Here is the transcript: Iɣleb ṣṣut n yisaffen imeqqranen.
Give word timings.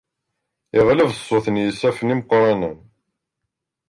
Iɣleb 0.77 1.09
ṣṣut 1.17 1.45
n 1.49 1.55
yisaffen 1.63 2.13
imeqqranen. 2.13 2.77